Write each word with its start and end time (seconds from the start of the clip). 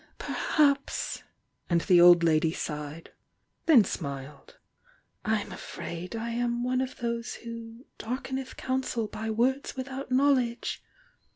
"Perhaps!"— 0.17 1.21
and 1.69 1.81
the 1.81 2.01
old 2.01 2.23
lady 2.23 2.51
jighed— 2.51 3.11
then 3.67 3.83
smiled. 3.83 4.57
"I'm 5.23 5.51
afraid 5.51 6.15
I 6.15 6.31
am 6.31 6.63
one 6.63 6.81
of 6.81 6.97
these 6.97 7.35
who 7.35 7.85
'dark 7.99 8.29
eneth 8.31 8.57
counsel 8.57 9.05
by 9.05 9.29
words 9.29 9.75
without 9.75 10.11
knowledge!' 10.11 10.81